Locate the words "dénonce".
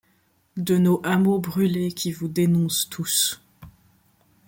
2.27-2.89